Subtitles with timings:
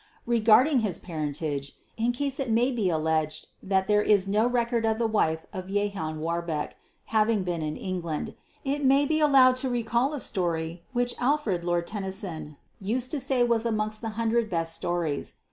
[0.25, 4.97] Regarding his parentage, in case it may be alleged that there is no record of
[4.97, 6.73] the wife of Jehan Warbecque
[7.13, 8.33] having been in England,
[8.65, 13.43] it may be allowed to recall a story which Alfred, Lord Tennyson used to say
[13.43, 15.35] was amongst the hundred best stories.